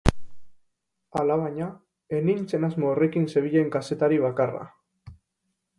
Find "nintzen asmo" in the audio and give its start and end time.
2.31-2.91